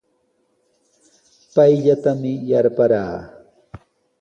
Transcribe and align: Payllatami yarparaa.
Payllatami 1.53 2.33
yarparaa. 2.49 3.17